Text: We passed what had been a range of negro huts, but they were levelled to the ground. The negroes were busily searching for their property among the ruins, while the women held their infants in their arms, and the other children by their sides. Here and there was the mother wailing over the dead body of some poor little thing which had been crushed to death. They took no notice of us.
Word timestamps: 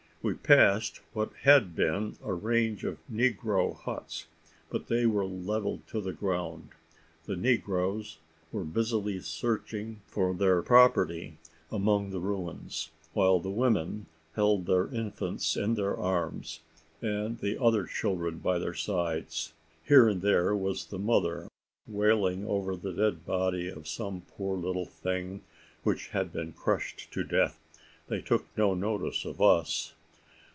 We 0.23 0.35
passed 0.35 1.01
what 1.13 1.33
had 1.45 1.75
been 1.75 2.15
a 2.23 2.31
range 2.31 2.83
of 2.83 2.99
negro 3.11 3.75
huts, 3.75 4.27
but 4.69 4.85
they 4.85 5.07
were 5.07 5.25
levelled 5.25 5.87
to 5.87 5.99
the 5.99 6.13
ground. 6.13 6.69
The 7.25 7.35
negroes 7.35 8.19
were 8.51 8.63
busily 8.63 9.19
searching 9.21 10.01
for 10.05 10.35
their 10.35 10.61
property 10.61 11.39
among 11.71 12.11
the 12.11 12.19
ruins, 12.19 12.91
while 13.13 13.39
the 13.39 13.49
women 13.49 14.05
held 14.35 14.67
their 14.67 14.87
infants 14.93 15.57
in 15.57 15.73
their 15.73 15.97
arms, 15.97 16.59
and 17.01 17.39
the 17.39 17.59
other 17.59 17.87
children 17.87 18.37
by 18.37 18.59
their 18.59 18.75
sides. 18.75 19.53
Here 19.87 20.07
and 20.07 20.21
there 20.21 20.55
was 20.55 20.85
the 20.85 20.99
mother 20.99 21.47
wailing 21.87 22.45
over 22.45 22.75
the 22.75 22.93
dead 22.93 23.25
body 23.25 23.69
of 23.69 23.87
some 23.87 24.21
poor 24.21 24.55
little 24.55 24.85
thing 24.85 25.41
which 25.81 26.09
had 26.09 26.31
been 26.31 26.51
crushed 26.53 27.09
to 27.11 27.23
death. 27.23 27.59
They 28.07 28.21
took 28.21 28.45
no 28.55 28.75
notice 28.75 29.25
of 29.25 29.41
us. 29.41 29.93